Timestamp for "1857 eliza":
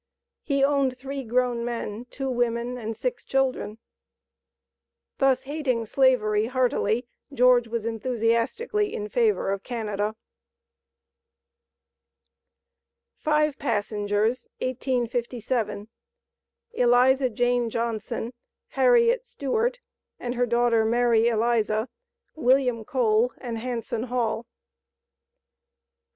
14.57-17.29